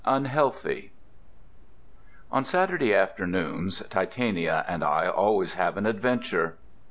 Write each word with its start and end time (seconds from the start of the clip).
UNHEALTHY 0.03 0.89
On 2.31 2.43
Saturday 2.43 2.91
afternoons 2.91 3.83
Titania 3.91 4.65
and 4.67 4.83
I 4.83 5.07
always 5.07 5.53
have 5.53 5.77
an 5.77 5.85
adventure. 5.85 6.57